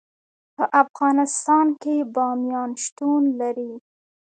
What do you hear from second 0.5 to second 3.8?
په افغانستان کې بامیان شتون لري.